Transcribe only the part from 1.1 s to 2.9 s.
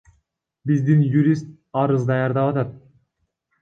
юрист арыз даярдап атат.